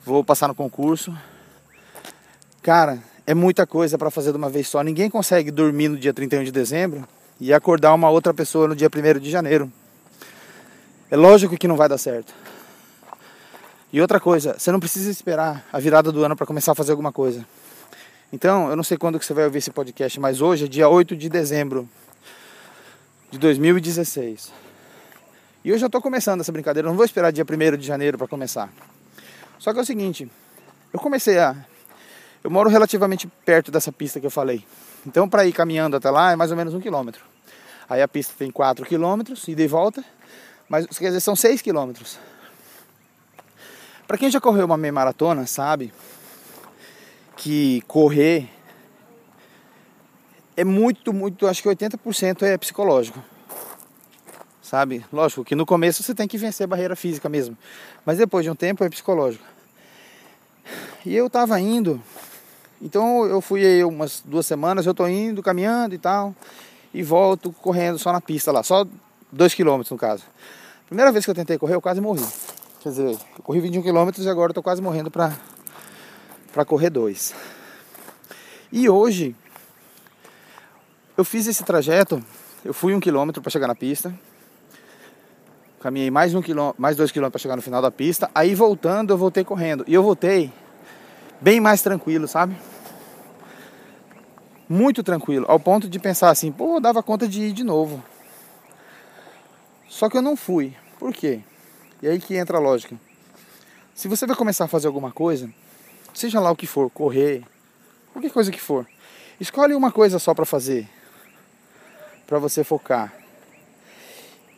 vou 0.04 0.22
passar 0.22 0.48
no 0.48 0.54
concurso. 0.54 1.16
Cara, 2.62 3.02
é 3.26 3.34
muita 3.34 3.66
coisa 3.66 3.98
para 3.98 4.10
fazer 4.10 4.30
de 4.30 4.38
uma 4.38 4.50
vez 4.50 4.68
só. 4.68 4.82
Ninguém 4.82 5.10
consegue 5.10 5.50
dormir 5.50 5.88
no 5.88 5.96
dia 5.96 6.12
31 6.12 6.44
de 6.44 6.52
dezembro 6.52 7.06
e 7.40 7.52
acordar 7.52 7.94
uma 7.94 8.10
outra 8.10 8.34
pessoa 8.34 8.68
no 8.68 8.76
dia 8.76 8.88
1 8.88 9.18
de 9.18 9.30
janeiro. 9.30 9.72
É 11.10 11.16
lógico 11.16 11.56
que 11.56 11.66
não 11.66 11.76
vai 11.76 11.88
dar 11.88 11.98
certo. 11.98 12.32
E 13.92 14.00
outra 14.00 14.20
coisa, 14.20 14.56
você 14.56 14.70
não 14.70 14.78
precisa 14.78 15.10
esperar 15.10 15.66
a 15.72 15.80
virada 15.80 16.12
do 16.12 16.22
ano 16.24 16.36
para 16.36 16.46
começar 16.46 16.70
a 16.70 16.74
fazer 16.74 16.92
alguma 16.92 17.10
coisa. 17.10 17.44
Então, 18.32 18.70
eu 18.70 18.76
não 18.76 18.84
sei 18.84 18.96
quando 18.96 19.18
que 19.18 19.26
você 19.26 19.34
vai 19.34 19.44
ouvir 19.44 19.58
esse 19.58 19.72
podcast, 19.72 20.20
mas 20.20 20.40
hoje 20.40 20.66
é 20.66 20.68
dia 20.68 20.88
8 20.88 21.16
de 21.16 21.28
dezembro 21.28 21.88
de 23.28 23.38
2016. 23.38 24.52
E 25.64 25.70
eu 25.70 25.78
já 25.78 25.86
estou 25.86 26.00
começando 26.00 26.40
essa 26.40 26.52
brincadeira, 26.52 26.88
não 26.88 26.94
vou 26.94 27.04
esperar 27.04 27.32
dia 27.32 27.44
1 27.44 27.76
de 27.76 27.84
janeiro 27.84 28.16
para 28.16 28.28
começar. 28.28 28.72
Só 29.58 29.72
que 29.72 29.80
é 29.80 29.82
o 29.82 29.84
seguinte, 29.84 30.30
eu 30.92 31.00
comecei 31.00 31.40
a. 31.40 31.56
Eu 32.44 32.50
moro 32.50 32.70
relativamente 32.70 33.26
perto 33.44 33.72
dessa 33.72 33.90
pista 33.90 34.20
que 34.20 34.26
eu 34.26 34.30
falei. 34.30 34.64
Então, 35.04 35.28
para 35.28 35.44
ir 35.44 35.52
caminhando 35.52 35.96
até 35.96 36.08
lá 36.08 36.30
é 36.30 36.36
mais 36.36 36.52
ou 36.52 36.56
menos 36.56 36.72
um 36.72 36.80
quilômetro. 36.80 37.24
Aí 37.88 38.00
a 38.00 38.06
pista 38.06 38.32
tem 38.38 38.50
4 38.50 38.86
quilômetros, 38.86 39.48
ida 39.48 39.62
e 39.62 39.66
volta, 39.66 40.04
mas 40.70 40.86
quer 40.86 41.08
dizer, 41.08 41.18
são 41.18 41.34
6 41.34 41.60
quilômetros. 41.60 42.16
Para 44.06 44.16
quem 44.16 44.30
já 44.30 44.40
correu 44.40 44.66
uma 44.66 44.76
meia 44.76 44.92
maratona, 44.92 45.44
sabe 45.44 45.92
que 47.36 47.82
correr 47.88 48.48
é 50.56 50.62
muito, 50.62 51.12
muito, 51.12 51.48
acho 51.48 51.60
que 51.60 51.68
80% 51.68 52.42
é 52.42 52.56
psicológico. 52.56 53.18
sabe? 54.62 55.04
Lógico 55.12 55.44
que 55.44 55.56
no 55.56 55.66
começo 55.66 56.04
você 56.04 56.14
tem 56.14 56.28
que 56.28 56.38
vencer 56.38 56.64
a 56.64 56.68
barreira 56.68 56.94
física 56.94 57.28
mesmo, 57.28 57.58
mas 58.06 58.18
depois 58.18 58.44
de 58.44 58.50
um 58.50 58.54
tempo 58.54 58.84
é 58.84 58.88
psicológico. 58.88 59.44
E 61.04 61.16
eu 61.16 61.28
tava 61.28 61.58
indo, 61.58 62.00
então 62.80 63.24
eu 63.26 63.40
fui 63.40 63.66
aí 63.66 63.82
umas 63.82 64.22
duas 64.24 64.46
semanas, 64.46 64.86
eu 64.86 64.94
tô 64.94 65.08
indo, 65.08 65.42
caminhando 65.42 65.96
e 65.96 65.98
tal, 65.98 66.32
e 66.94 67.02
volto 67.02 67.50
correndo 67.50 67.98
só 67.98 68.12
na 68.12 68.20
pista 68.20 68.52
lá, 68.52 68.62
só 68.62 68.86
dois 69.32 69.52
quilômetros 69.52 69.90
no 69.90 69.98
caso. 69.98 70.22
Primeira 70.90 71.12
vez 71.12 71.24
que 71.24 71.30
eu 71.30 71.34
tentei 71.36 71.56
correr, 71.56 71.74
eu 71.74 71.80
quase 71.80 72.00
morri. 72.00 72.26
Quer 72.80 72.88
dizer, 72.88 73.10
eu 73.12 73.42
corri 73.44 73.60
21 73.60 73.80
quilômetros 73.80 74.26
e 74.26 74.28
agora 74.28 74.50
eu 74.50 74.54
tô 74.54 74.60
quase 74.60 74.82
morrendo 74.82 75.08
pra, 75.08 75.32
pra 76.52 76.64
correr 76.64 76.90
dois. 76.90 77.32
E 78.72 78.88
hoje, 78.88 79.36
eu 81.16 81.24
fiz 81.24 81.46
esse 81.46 81.62
trajeto, 81.62 82.20
eu 82.64 82.74
fui 82.74 82.92
um 82.92 82.98
quilômetro 82.98 83.40
para 83.40 83.52
chegar 83.52 83.68
na 83.68 83.74
pista, 83.76 84.12
caminhei 85.78 86.10
mais 86.10 86.34
um 86.34 86.42
quilômetro, 86.42 86.82
mais 86.82 86.96
dois 86.96 87.12
quilômetros 87.12 87.40
para 87.40 87.42
chegar 87.44 87.54
no 87.54 87.62
final 87.62 87.80
da 87.80 87.92
pista, 87.92 88.28
aí 88.34 88.52
voltando 88.52 89.12
eu 89.12 89.16
voltei 89.16 89.44
correndo. 89.44 89.84
E 89.86 89.94
eu 89.94 90.02
voltei 90.02 90.52
bem 91.40 91.60
mais 91.60 91.82
tranquilo, 91.82 92.26
sabe? 92.26 92.56
Muito 94.68 95.04
tranquilo, 95.04 95.46
ao 95.48 95.60
ponto 95.60 95.88
de 95.88 96.00
pensar 96.00 96.30
assim, 96.30 96.50
pô, 96.50 96.80
dava 96.80 97.00
conta 97.00 97.28
de 97.28 97.42
ir 97.42 97.52
de 97.52 97.62
novo. 97.62 98.02
Só 99.88 100.08
que 100.08 100.16
eu 100.16 100.22
não 100.22 100.34
fui. 100.34 100.79
Por 101.00 101.12
quê? 101.12 101.40
E 102.00 102.06
aí 102.06 102.20
que 102.20 102.36
entra 102.36 102.58
a 102.58 102.60
lógica. 102.60 102.96
Se 103.94 104.06
você 104.06 104.24
vai 104.26 104.36
começar 104.36 104.66
a 104.66 104.68
fazer 104.68 104.86
alguma 104.86 105.10
coisa, 105.10 105.52
seja 106.14 106.38
lá 106.38 106.50
o 106.52 106.56
que 106.56 106.66
for, 106.66 106.88
correr, 106.90 107.42
qualquer 108.12 108.30
coisa 108.30 108.52
que 108.52 108.60
for, 108.60 108.86
escolhe 109.40 109.74
uma 109.74 109.90
coisa 109.90 110.20
só 110.20 110.32
para 110.32 110.44
fazer, 110.44 110.88
para 112.26 112.38
você 112.38 112.62
focar. 112.62 113.12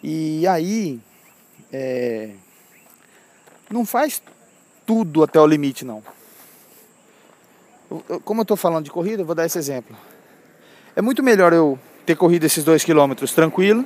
E 0.03 0.47
aí, 0.47 1.01
é, 1.73 2.35
não 3.71 3.87
faz 3.87 4.23
tudo 4.85 5.23
até 5.23 5.41
o 5.41 5.47
limite, 5.47 5.85
não 5.85 6.03
como 8.25 8.41
eu 8.41 8.43
estou 8.43 8.57
falando 8.57 8.85
de 8.85 8.91
corrida, 8.91 9.23
eu 9.23 9.27
vou 9.27 9.35
dar 9.35 9.45
esse 9.45 9.59
exemplo. 9.59 9.97
É 10.95 11.03
muito 11.03 11.23
melhor 11.23 11.53
eu 11.53 11.79
ter 12.07 12.17
corrido 12.17 12.45
esses 12.45 12.65
dois 12.65 12.85
quilômetros 12.85 13.33
tranquilo 13.33 13.85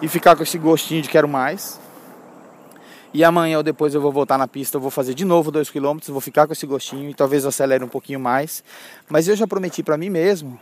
e 0.00 0.08
ficar 0.08 0.36
com 0.36 0.42
esse 0.42 0.58
gostinho 0.58 1.02
de 1.02 1.08
quero 1.08 1.28
mais. 1.28 1.80
E 3.12 3.24
amanhã 3.24 3.56
ou 3.56 3.62
depois 3.62 3.94
eu 3.94 4.00
vou 4.00 4.12
voltar 4.12 4.36
na 4.36 4.46
pista, 4.46 4.76
eu 4.76 4.80
vou 4.80 4.90
fazer 4.90 5.14
de 5.14 5.24
novo 5.24 5.50
dois 5.50 5.70
quilômetros, 5.70 6.10
vou 6.10 6.20
ficar 6.20 6.46
com 6.46 6.52
esse 6.52 6.66
gostinho 6.66 7.08
e 7.08 7.14
talvez 7.14 7.42
eu 7.42 7.48
acelere 7.48 7.82
um 7.82 7.88
pouquinho 7.88 8.20
mais. 8.20 8.62
Mas 9.08 9.26
eu 9.26 9.34
já 9.34 9.46
prometi 9.46 9.82
para 9.82 9.96
mim 9.96 10.10
mesmo 10.10 10.60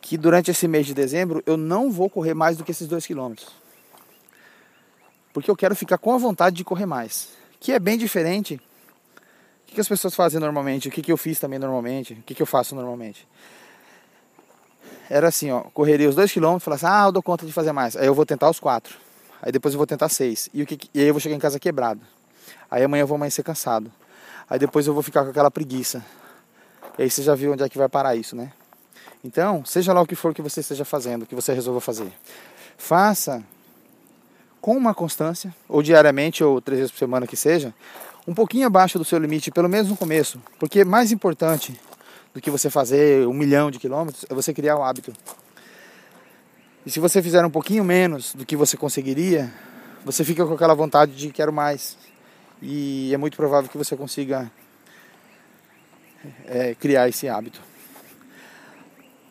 que 0.00 0.16
durante 0.16 0.50
esse 0.50 0.68
mês 0.68 0.86
de 0.86 0.94
dezembro 0.94 1.42
eu 1.44 1.56
não 1.56 1.90
vou 1.90 2.08
correr 2.08 2.34
mais 2.34 2.56
do 2.56 2.64
que 2.64 2.70
esses 2.70 2.86
dois 2.86 3.04
quilômetros. 3.04 3.48
Porque 5.32 5.50
eu 5.50 5.56
quero 5.56 5.74
ficar 5.74 5.98
com 5.98 6.14
a 6.14 6.18
vontade 6.18 6.56
de 6.56 6.64
correr 6.64 6.86
mais. 6.86 7.28
Que 7.60 7.72
é 7.72 7.78
bem 7.78 7.98
diferente 7.98 8.60
o 9.68 9.74
que 9.74 9.80
as 9.80 9.88
pessoas 9.88 10.14
fazem 10.14 10.40
normalmente? 10.40 10.88
O 10.88 10.90
que 10.90 11.12
eu 11.12 11.16
fiz 11.16 11.38
também 11.38 11.58
normalmente? 11.58 12.14
O 12.14 12.22
que 12.22 12.40
eu 12.40 12.46
faço 12.46 12.74
normalmente? 12.74 13.28
Era 15.08 15.28
assim, 15.28 15.50
ó, 15.50 15.60
correria 15.72 16.08
os 16.08 16.14
dois 16.14 16.30
quilômetros, 16.30 16.64
falasse, 16.64 16.86
ah, 16.86 17.06
eu 17.06 17.12
dou 17.12 17.22
conta 17.22 17.46
de 17.46 17.52
fazer 17.52 17.72
mais. 17.72 17.96
Aí 17.96 18.06
eu 18.06 18.14
vou 18.14 18.26
tentar 18.26 18.50
os 18.50 18.60
quatro. 18.60 18.96
Aí 19.40 19.50
depois 19.50 19.74
eu 19.74 19.78
vou 19.78 19.86
tentar 19.86 20.08
seis. 20.08 20.48
E, 20.52 20.62
o 20.62 20.66
que, 20.66 20.78
e 20.92 21.00
aí 21.00 21.06
eu 21.06 21.14
vou 21.14 21.20
chegar 21.20 21.34
em 21.34 21.38
casa 21.38 21.58
quebrado. 21.58 22.00
Aí 22.70 22.82
amanhã 22.82 23.02
eu 23.02 23.06
vou 23.06 23.16
amanhecer 23.16 23.42
cansado. 23.42 23.90
Aí 24.48 24.58
depois 24.58 24.86
eu 24.86 24.92
vou 24.92 25.02
ficar 25.02 25.24
com 25.24 25.30
aquela 25.30 25.50
preguiça. 25.50 26.04
E 26.98 27.02
aí 27.02 27.10
você 27.10 27.22
já 27.22 27.34
viu 27.34 27.52
onde 27.52 27.62
é 27.62 27.68
que 27.68 27.78
vai 27.78 27.88
parar 27.88 28.16
isso, 28.16 28.36
né? 28.36 28.52
Então, 29.24 29.64
seja 29.64 29.92
lá 29.92 30.00
o 30.00 30.06
que 30.06 30.14
for 30.14 30.34
que 30.34 30.42
você 30.42 30.60
esteja 30.60 30.84
fazendo, 30.84 31.26
que 31.26 31.34
você 31.34 31.52
resolva 31.52 31.80
fazer. 31.80 32.12
Faça 32.76 33.42
com 34.60 34.76
uma 34.76 34.94
constância, 34.94 35.54
ou 35.68 35.82
diariamente, 35.82 36.42
ou 36.42 36.60
três 36.60 36.78
vezes 36.78 36.92
por 36.92 36.98
semana 36.98 37.26
que 37.26 37.36
seja, 37.36 37.74
um 38.26 38.34
pouquinho 38.34 38.66
abaixo 38.66 38.98
do 38.98 39.04
seu 39.04 39.18
limite, 39.18 39.50
pelo 39.50 39.68
menos 39.68 39.88
no 39.88 39.96
começo. 39.96 40.40
Porque 40.58 40.84
mais 40.84 41.10
importante 41.10 41.78
do 42.38 42.40
que 42.40 42.52
você 42.52 42.70
fazer 42.70 43.26
um 43.26 43.32
milhão 43.32 43.68
de 43.68 43.80
quilômetros 43.80 44.24
é 44.30 44.32
você 44.32 44.54
criar 44.54 44.76
o 44.76 44.82
hábito. 44.84 45.12
E 46.86 46.90
se 46.90 47.00
você 47.00 47.20
fizer 47.20 47.44
um 47.44 47.50
pouquinho 47.50 47.82
menos 47.82 48.32
do 48.32 48.46
que 48.46 48.54
você 48.54 48.76
conseguiria, 48.76 49.52
você 50.04 50.24
fica 50.24 50.46
com 50.46 50.54
aquela 50.54 50.72
vontade 50.72 51.16
de 51.16 51.30
quero 51.32 51.52
mais. 51.52 51.98
E 52.62 53.12
é 53.12 53.16
muito 53.16 53.36
provável 53.36 53.68
que 53.68 53.76
você 53.76 53.96
consiga 53.96 54.48
é, 56.46 56.76
criar 56.76 57.08
esse 57.08 57.28
hábito. 57.28 57.60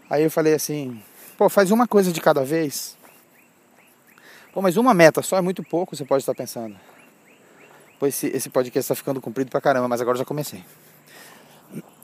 Aí 0.10 0.24
eu 0.24 0.30
falei 0.30 0.54
assim, 0.54 1.02
pô, 1.38 1.48
faz 1.48 1.72
uma 1.72 1.88
coisa 1.88 2.12
de 2.12 2.20
cada 2.20 2.44
vez. 2.44 2.98
Pô, 4.54 4.62
mas 4.62 4.76
uma 4.76 4.94
meta 4.94 5.22
só 5.22 5.38
é 5.38 5.42
muito 5.42 5.64
pouco, 5.64 5.96
você 5.96 6.04
pode 6.04 6.24
estar 6.24 6.36
pensando. 6.36 6.76
Pois 7.98 8.16
esse, 8.16 8.28
esse 8.36 8.50
podcast 8.50 8.80
está 8.80 8.96
ficando 8.96 9.22
comprido 9.22 9.50
pra 9.50 9.62
caramba, 9.62 9.88
mas 9.88 10.02
agora 10.02 10.18
já 10.18 10.26
comecei. 10.26 10.62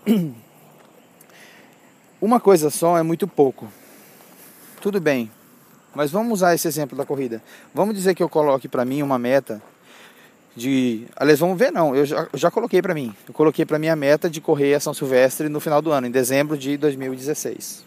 Uma 2.24 2.40
coisa 2.40 2.70
só 2.70 2.98
é 2.98 3.04
muito 3.04 3.28
pouco. 3.28 3.68
Tudo 4.82 5.02
bem, 5.02 5.30
mas 5.94 6.10
vamos 6.10 6.32
usar 6.36 6.56
esse 6.56 6.66
exemplo 6.66 6.98
da 6.98 7.06
corrida. 7.06 7.44
Vamos 7.74 7.94
dizer 7.94 8.16
que 8.16 8.24
eu 8.24 8.30
coloque 8.30 8.70
para 8.70 8.86
mim 8.86 9.02
uma 9.02 9.20
meta 9.20 9.62
de. 10.56 11.06
Aliás, 11.18 11.42
vamos 11.42 11.60
ver, 11.60 11.70
não. 11.70 11.94
Eu 11.94 12.06
já, 12.06 12.30
eu 12.32 12.40
já 12.40 12.50
coloquei 12.50 12.82
para 12.82 12.94
mim. 12.94 13.14
Eu 13.28 13.34
coloquei 13.34 13.66
para 13.66 13.78
mim 13.78 13.90
a 13.90 13.96
meta 13.98 14.30
de 14.30 14.40
correr 14.40 14.74
a 14.74 14.80
São 14.80 14.94
Silvestre 14.94 15.50
no 15.50 15.60
final 15.60 15.82
do 15.82 15.92
ano, 15.92 16.08
em 16.08 16.12
dezembro 16.12 16.58
de 16.58 16.78
2016. 16.78 17.84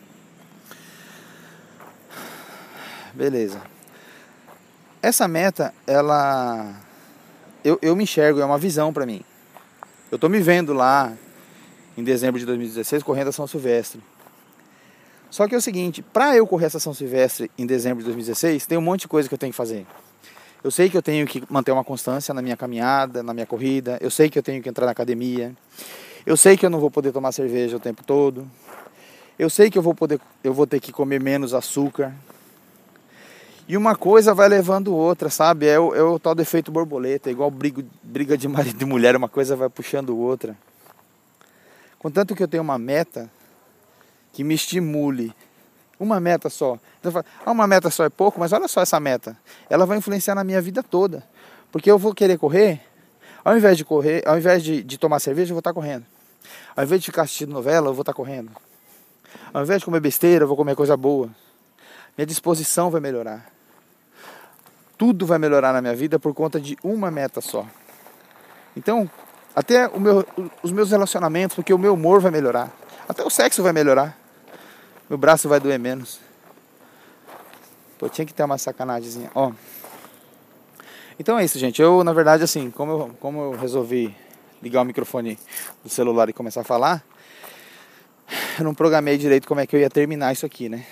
Beleza. 3.15 3.63
Essa 5.01 5.27
meta, 5.27 5.73
ela 5.87 6.75
eu, 7.65 7.79
eu 7.81 7.97
me 7.97 8.05
enxergo, 8.05 8.39
é 8.39 8.45
uma 8.45 8.59
visão 8.59 8.93
para 8.93 9.07
mim. 9.07 9.23
Eu 10.13 10.19
tô 10.19 10.29
me 10.29 10.41
vendo 10.41 10.75
lá 10.75 11.15
em 11.97 12.05
dezembro 12.05 12.39
de 12.39 12.45
2016 12.45 13.03
correndo 13.03 13.29
a 13.29 13.33
São 13.33 13.47
Silvestre. 13.47 13.99
Só 15.31 15.47
que 15.47 15.55
é 15.55 15.59
o 15.59 15.61
seguinte, 15.61 16.03
para 16.03 16.37
eu 16.37 16.47
correr 16.47 16.67
essa 16.67 16.79
São 16.79 16.95
Silvestre 16.95 17.51
em 17.59 17.67
dezembro 17.67 17.99
de 17.99 18.05
2016, 18.05 18.67
tem 18.67 18.79
um 18.79 18.83
monte 18.83 19.03
de 19.03 19.09
coisa 19.09 19.29
que 19.29 19.35
eu 19.35 19.39
tenho 19.39 19.53
que 19.53 19.57
fazer. 19.57 19.87
Eu 20.63 20.71
sei 20.71 20.89
que 20.89 20.97
eu 20.97 21.03
tenho 21.03 21.27
que 21.27 21.43
manter 21.49 21.73
uma 21.73 21.85
constância 21.85 22.33
na 22.35 22.43
minha 22.43 22.57
caminhada, 22.57 23.23
na 23.23 23.33
minha 23.33 23.47
corrida. 23.47 23.99
Eu 24.01 24.11
sei 24.11 24.29
que 24.29 24.39
eu 24.39 24.43
tenho 24.43 24.63
que 24.63 24.69
entrar 24.69 24.87
na 24.87 24.93
academia. 24.93 25.55
Eu 26.25 26.37
sei 26.37 26.57
que 26.57 26.67
eu 26.67 26.71
não 26.71 26.81
vou 26.81 26.91
poder 26.91 27.13
tomar 27.13 27.31
cerveja 27.33 27.77
o 27.77 27.81
tempo 27.81 28.03
todo. 28.03 28.51
Eu 29.39 29.51
sei 29.51 29.71
que 29.71 29.79
eu 29.79 29.83
vou 29.83 29.95
poder, 29.95 30.19
eu 30.43 30.53
vou 30.53 30.67
ter 30.67 30.81
que 30.81 30.91
comer 30.91 31.21
menos 31.21 31.55
açúcar. 31.55 32.13
E 33.69 33.77
uma 33.77 33.95
coisa 33.95 34.33
vai 34.33 34.49
levando 34.49 34.95
outra, 34.95 35.29
sabe? 35.29 35.67
É 35.67 35.79
o, 35.79 35.95
é 35.95 36.03
o 36.03 36.19
tal 36.19 36.35
defeito 36.35 36.73
borboleta, 36.73 37.29
é 37.29 37.33
igual 37.33 37.51
brigo, 37.51 37.85
briga 38.03 38.37
de 38.37 38.49
marido 38.49 38.81
e 38.81 38.85
mulher, 38.85 39.15
uma 39.15 39.29
coisa 39.29 39.55
vai 39.55 39.69
puxando 39.69 40.17
outra. 40.17 40.57
Contanto 41.99 42.35
que 42.35 42.43
eu 42.43 42.49
tenho 42.49 42.63
uma 42.63 42.79
meta 42.79 43.31
que 44.37 44.45
me 44.45 44.55
estimule. 44.55 45.35
Uma 45.99 46.21
meta 46.21 46.51
só. 46.51 46.79
Então, 47.01 47.11
falo, 47.11 47.25
ah, 47.45 47.51
uma 47.51 47.67
meta 47.67 47.91
só 47.91 48.05
é 48.05 48.11
pouco, 48.11 48.39
mas 48.39 48.53
olha 48.53 48.69
só 48.69 48.83
essa 48.83 49.01
meta. 49.01 49.37
Ela 49.69 49.87
vai 49.87 49.97
influenciar 49.97 50.35
na 50.35 50.45
minha 50.45 50.61
vida 50.61 50.83
toda. 50.83 51.25
Porque 51.73 51.91
eu 51.91 51.99
vou 51.99 52.15
querer 52.15 52.39
correr, 52.39 52.81
ao 53.43 53.57
invés 53.57 53.77
de 53.77 53.85
correr, 53.85 54.23
ao 54.27 54.37
invés 54.37 54.63
de, 54.63 54.83
de 54.83 54.99
tomar 54.99 55.21
cerveja, 55.21 55.51
eu 55.51 55.55
vou 55.55 55.61
estar 55.61 55.73
correndo. 55.73 56.05
Ao 56.77 56.85
invés 56.85 57.01
de 57.01 57.07
ficar 57.07 57.23
assistindo 57.23 57.51
novela, 57.51 57.89
eu 57.89 57.95
vou 57.95 58.03
estar 58.03 58.13
correndo. 58.13 58.51
Ao 59.53 59.63
invés 59.63 59.81
de 59.81 59.87
comer 59.87 60.01
besteira, 60.01 60.45
eu 60.45 60.49
vou 60.49 60.57
comer 60.57 60.77
coisa 60.77 60.97
boa. 60.97 61.31
Minha 62.17 62.27
disposição 62.27 62.91
vai 62.91 63.01
melhorar 63.01 63.57
tudo 64.97 65.27
vai 65.27 65.39
melhorar 65.39 65.73
na 65.73 65.81
minha 65.81 65.95
vida 65.95 66.19
por 66.19 66.35
conta 66.35 66.61
de 66.61 66.77
uma 66.83 67.11
meta 67.11 67.41
só. 67.41 67.67
Então, 68.77 69.09
até 69.55 69.89
meu, 69.99 70.27
os 70.63 70.73
meus 70.73 70.91
relacionamentos, 70.91 71.55
porque 71.55 71.73
o 71.73 71.79
meu 71.79 71.95
humor 71.95 72.21
vai 72.21 72.31
melhorar. 72.31 72.71
Até 73.09 73.23
o 73.23 73.31
sexo 73.31 73.63
vai 73.63 73.73
melhorar. 73.73 74.19
Meu 75.09 75.17
braço 75.17 75.49
vai 75.49 75.61
doer 75.61 75.79
menos. 75.79 76.19
Pô, 77.97 78.09
tinha 78.09 78.27
que 78.27 78.35
ter 78.35 78.43
uma 78.43 78.59
sacanagemzinha. 78.59 79.31
Ó. 79.37 79.53
Então 81.17 81.39
é 81.39 81.45
isso, 81.45 81.59
gente. 81.61 81.81
Eu, 81.81 82.03
na 82.03 82.13
verdade, 82.13 82.43
assim, 82.43 82.73
como 82.73 82.93
eu, 82.93 83.17
como 83.21 83.41
eu 83.41 83.51
resolvi 83.53 84.15
ligar 84.61 84.83
o 84.83 84.85
microfone 84.85 85.39
do 85.85 85.89
celular 85.89 86.29
e 86.29 86.33
começar 86.33 86.63
a 86.63 86.65
falar, 86.65 87.05
eu 88.59 88.65
não 88.65 88.75
programei 88.75 89.17
direito 89.17 89.47
como 89.47 89.61
é 89.61 89.67
que 89.67 89.77
eu 89.77 89.81
ia 89.81 89.89
terminar 89.89 90.33
isso 90.33 90.45
aqui, 90.45 90.69
né? 90.69 90.85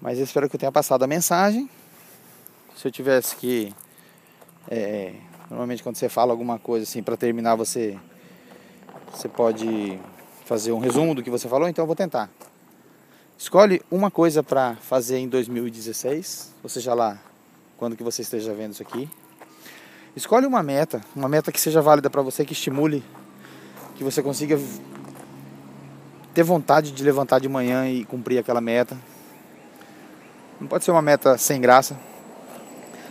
Mas 0.00 0.18
eu 0.18 0.24
espero 0.24 0.48
que 0.48 0.56
eu 0.56 0.60
tenha 0.60 0.72
passado 0.72 1.04
a 1.04 1.06
mensagem. 1.06 1.70
Se 2.76 2.88
eu 2.88 2.90
tivesse 2.90 3.36
que. 3.36 3.72
É, 4.68 5.14
normalmente 5.48 5.84
quando 5.84 5.94
você 5.94 6.08
fala 6.08 6.32
alguma 6.32 6.58
coisa 6.58 6.82
assim 6.82 7.00
para 7.00 7.16
terminar 7.16 7.54
você. 7.54 7.96
Você 9.12 9.28
pode 9.28 10.00
fazer 10.46 10.70
um 10.70 10.78
resumo 10.78 11.12
do 11.12 11.24
que 11.24 11.28
você 11.28 11.48
falou, 11.48 11.68
então 11.68 11.82
eu 11.82 11.86
vou 11.86 11.96
tentar. 11.96 12.30
Escolhe 13.36 13.82
uma 13.90 14.12
coisa 14.12 14.44
para 14.44 14.76
fazer 14.76 15.18
em 15.18 15.28
2016, 15.28 16.54
ou 16.62 16.68
seja 16.68 16.94
lá, 16.94 17.18
quando 17.76 17.96
que 17.96 18.02
você 18.04 18.22
esteja 18.22 18.54
vendo 18.54 18.72
isso 18.72 18.82
aqui. 18.82 19.10
Escolhe 20.14 20.46
uma 20.46 20.62
meta, 20.62 21.02
uma 21.14 21.28
meta 21.28 21.50
que 21.50 21.60
seja 21.60 21.82
válida 21.82 22.08
para 22.08 22.22
você, 22.22 22.44
que 22.44 22.52
estimule, 22.52 23.02
que 23.96 24.04
você 24.04 24.22
consiga 24.22 24.58
ter 26.32 26.44
vontade 26.44 26.92
de 26.92 27.02
levantar 27.02 27.40
de 27.40 27.48
manhã 27.48 27.88
e 27.88 28.04
cumprir 28.04 28.38
aquela 28.38 28.60
meta. 28.60 28.96
Não 30.60 30.68
pode 30.68 30.84
ser 30.84 30.92
uma 30.92 31.02
meta 31.02 31.36
sem 31.36 31.60
graça. 31.60 31.98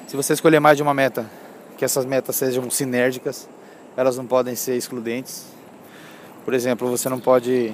Se 0.07 0.15
você 0.15 0.31
escolher 0.31 0.61
mais 0.61 0.77
de 0.77 0.83
uma 0.83 0.93
meta, 0.93 1.29
que 1.77 1.83
essas 1.83 2.05
metas 2.05 2.37
sejam 2.37 2.71
sinérgicas, 2.71 3.49
elas 3.97 4.15
não 4.15 4.25
podem 4.25 4.55
ser 4.55 4.77
excludentes. 4.77 5.54
Por 6.45 6.53
exemplo, 6.53 6.87
você 6.87 7.09
não 7.09 7.19
pode 7.19 7.73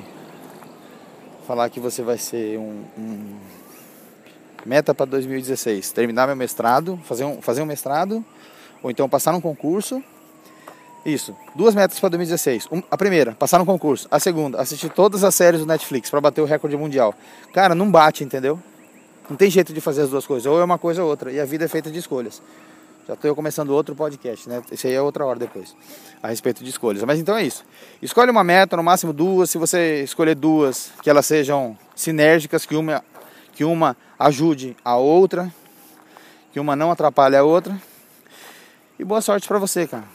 falar 1.45 1.69
que 1.69 1.77
você 1.77 2.01
vai 2.01 2.17
ser 2.17 2.57
um, 2.57 2.85
um 2.97 3.35
meta 4.65 4.95
para 4.95 5.05
2016, 5.07 5.91
terminar 5.91 6.25
meu 6.25 6.37
mestrado, 6.37 6.97
fazer 7.03 7.25
um, 7.25 7.41
fazer 7.41 7.61
um 7.61 7.65
mestrado, 7.65 8.23
ou 8.81 8.89
então 8.89 9.09
passar 9.09 9.33
num 9.33 9.41
concurso. 9.41 10.01
Isso, 11.05 11.35
duas 11.53 11.75
metas 11.75 11.99
para 11.99 12.09
2016. 12.09 12.69
Um, 12.71 12.81
a 12.89 12.95
primeira, 12.95 13.33
passar 13.33 13.59
no 13.59 13.65
concurso. 13.65 14.07
A 14.09 14.21
segunda, 14.21 14.61
assistir 14.61 14.87
todas 14.87 15.25
as 15.25 15.35
séries 15.35 15.59
do 15.59 15.65
Netflix 15.65 16.09
para 16.09 16.21
bater 16.21 16.39
o 16.39 16.45
recorde 16.45 16.77
mundial. 16.77 17.13
Cara, 17.51 17.75
não 17.75 17.91
bate, 17.91 18.23
entendeu? 18.23 18.57
Não 19.29 19.35
tem 19.35 19.49
jeito 19.49 19.73
de 19.73 19.81
fazer 19.81 20.03
as 20.03 20.09
duas 20.09 20.25
coisas, 20.25 20.45
ou 20.45 20.61
é 20.61 20.63
uma 20.63 20.77
coisa 20.77 21.03
ou 21.03 21.09
outra. 21.09 21.29
E 21.29 21.41
a 21.41 21.45
vida 21.45 21.65
é 21.65 21.67
feita 21.67 21.91
de 21.91 21.99
escolhas. 21.99 22.41
Já 23.11 23.15
estou 23.15 23.35
começando 23.35 23.71
outro 23.71 23.93
podcast, 23.93 24.47
né? 24.47 24.61
Esse 24.71 24.87
aí 24.87 24.93
é 24.93 25.01
outra 25.01 25.25
hora 25.25 25.37
depois, 25.37 25.75
a 26.23 26.29
respeito 26.29 26.63
de 26.63 26.69
escolhas. 26.69 27.03
Mas 27.03 27.19
então 27.19 27.35
é 27.35 27.43
isso. 27.43 27.65
Escolhe 28.01 28.31
uma 28.31 28.41
meta, 28.41 28.77
no 28.77 28.83
máximo 28.83 29.11
duas. 29.11 29.49
Se 29.49 29.57
você 29.57 30.01
escolher 30.01 30.33
duas, 30.33 30.93
que 31.03 31.09
elas 31.09 31.25
sejam 31.25 31.77
sinérgicas, 31.93 32.65
que 32.65 32.73
uma, 32.73 33.03
que 33.51 33.65
uma 33.65 33.97
ajude 34.17 34.77
a 34.81 34.95
outra, 34.95 35.53
que 36.53 36.59
uma 36.61 36.73
não 36.73 36.89
atrapalhe 36.89 37.35
a 37.35 37.43
outra. 37.43 37.77
E 38.97 39.03
boa 39.03 39.19
sorte 39.19 39.45
para 39.45 39.59
você, 39.59 39.85
cara. 39.85 40.05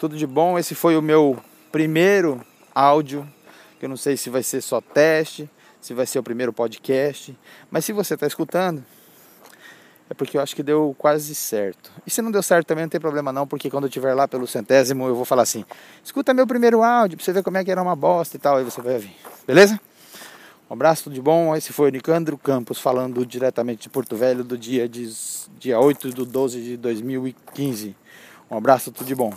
Tudo 0.00 0.16
de 0.16 0.26
bom. 0.26 0.58
Esse 0.58 0.74
foi 0.74 0.96
o 0.96 1.02
meu 1.02 1.36
primeiro 1.70 2.40
áudio, 2.74 3.28
que 3.78 3.84
eu 3.84 3.88
não 3.90 3.98
sei 3.98 4.16
se 4.16 4.30
vai 4.30 4.42
ser 4.42 4.62
só 4.62 4.80
teste, 4.80 5.46
se 5.78 5.92
vai 5.92 6.06
ser 6.06 6.20
o 6.20 6.22
primeiro 6.22 6.54
podcast, 6.54 7.38
mas 7.70 7.84
se 7.84 7.92
você 7.92 8.14
está 8.14 8.26
escutando, 8.26 8.82
é 10.10 10.14
porque 10.14 10.36
eu 10.36 10.40
acho 10.40 10.56
que 10.56 10.62
deu 10.62 10.94
quase 10.98 11.34
certo. 11.34 11.90
E 12.06 12.10
se 12.10 12.22
não 12.22 12.30
deu 12.30 12.42
certo 12.42 12.66
também 12.66 12.84
não 12.84 12.88
tem 12.88 13.00
problema 13.00 13.32
não, 13.32 13.46
porque 13.46 13.70
quando 13.70 13.84
eu 13.84 13.88
estiver 13.88 14.14
lá 14.14 14.26
pelo 14.26 14.46
centésimo 14.46 15.06
eu 15.06 15.14
vou 15.14 15.24
falar 15.24 15.42
assim: 15.42 15.64
escuta 16.02 16.32
meu 16.32 16.46
primeiro 16.46 16.82
áudio 16.82 17.16
pra 17.16 17.24
você 17.24 17.32
ver 17.32 17.42
como 17.42 17.56
é 17.56 17.64
que 17.64 17.70
era 17.70 17.82
uma 17.82 17.94
bosta 17.94 18.36
e 18.36 18.40
tal, 18.40 18.56
aí 18.56 18.64
você 18.64 18.80
vai 18.80 18.94
ouvir. 18.94 19.14
Beleza? 19.46 19.78
Um 20.70 20.74
abraço, 20.74 21.04
tudo 21.04 21.14
de 21.14 21.20
bom. 21.22 21.56
Esse 21.56 21.72
foi 21.72 21.88
o 21.88 21.92
Nicandro 21.92 22.36
Campos 22.36 22.78
falando 22.78 23.24
diretamente 23.24 23.82
de 23.82 23.88
Porto 23.88 24.16
Velho 24.16 24.44
do 24.44 24.58
dia, 24.58 24.86
de, 24.86 25.10
dia 25.58 25.80
8 25.80 26.10
de 26.12 26.26
12 26.26 26.62
de 26.62 26.76
2015. 26.76 27.96
Um 28.50 28.56
abraço, 28.56 28.92
tudo 28.92 29.06
de 29.06 29.14
bom. 29.14 29.32